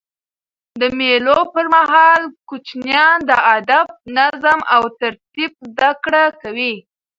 د 0.81 0.83
مېلو 0.99 1.37
پر 1.53 1.65
مهال 1.75 2.21
کوچنيان 2.49 3.17
د 3.29 3.31
ادب، 3.57 3.85
نظم 4.17 4.59
او 4.75 4.83
ترتیب 5.01 5.51
زدهکړه 5.69 6.23
کوي. 6.41 6.73